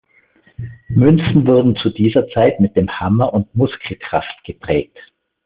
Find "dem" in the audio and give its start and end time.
2.75-2.89